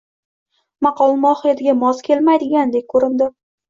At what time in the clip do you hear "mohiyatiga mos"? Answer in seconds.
1.27-2.05